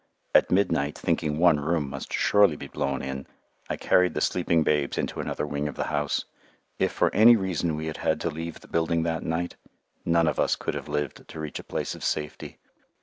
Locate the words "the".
4.15-4.19, 5.75-5.83, 8.61-8.67